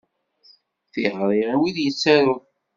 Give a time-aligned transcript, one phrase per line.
[0.91, 2.39] Tiɣri i wid yettarun.